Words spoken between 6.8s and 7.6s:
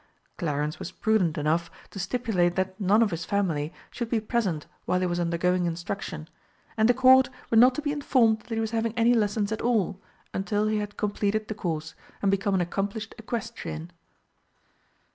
the Court were